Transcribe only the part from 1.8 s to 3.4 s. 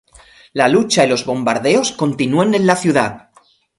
continúan en la ciudad.